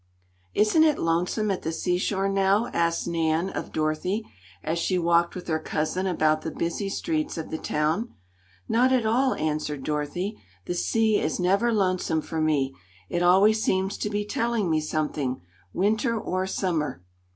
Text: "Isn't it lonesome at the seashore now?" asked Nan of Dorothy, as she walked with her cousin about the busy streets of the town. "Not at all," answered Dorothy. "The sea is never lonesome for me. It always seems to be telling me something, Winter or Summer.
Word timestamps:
"Isn't 0.55 0.83
it 0.83 0.97
lonesome 0.97 1.51
at 1.51 1.61
the 1.61 1.71
seashore 1.71 2.27
now?" 2.27 2.71
asked 2.73 3.07
Nan 3.07 3.49
of 3.51 3.71
Dorothy, 3.71 4.25
as 4.63 4.79
she 4.79 4.97
walked 4.97 5.35
with 5.35 5.47
her 5.47 5.59
cousin 5.59 6.07
about 6.07 6.41
the 6.41 6.49
busy 6.49 6.89
streets 6.89 7.37
of 7.37 7.51
the 7.51 7.59
town. 7.59 8.11
"Not 8.67 8.91
at 8.91 9.05
all," 9.05 9.35
answered 9.35 9.83
Dorothy. 9.83 10.41
"The 10.65 10.73
sea 10.73 11.19
is 11.19 11.39
never 11.39 11.71
lonesome 11.71 12.21
for 12.23 12.41
me. 12.41 12.73
It 13.09 13.21
always 13.21 13.61
seems 13.61 13.95
to 13.99 14.09
be 14.09 14.25
telling 14.25 14.71
me 14.71 14.81
something, 14.81 15.39
Winter 15.71 16.19
or 16.19 16.47
Summer. 16.47 17.03